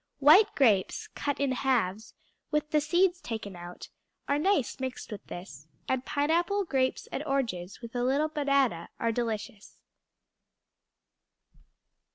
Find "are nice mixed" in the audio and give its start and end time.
4.27-5.11